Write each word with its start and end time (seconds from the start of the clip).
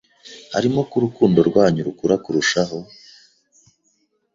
harimo 0.53 0.79
ko 0.89 0.93
urukundo 0.99 1.39
rwanyu 1.49 1.81
rukura 1.87 2.15
kurushaho? 2.23 2.79